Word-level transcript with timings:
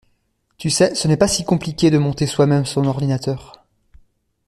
Tu 0.57 0.71
sais, 0.71 0.95
ce 0.95 1.07
n'est 1.07 1.15
pas 1.15 1.27
si 1.27 1.43
compliqué 1.45 1.91
de 1.91 1.99
monter 1.99 2.25
soi-même 2.25 2.65
son 2.65 2.85
ordinateur. 2.85 3.63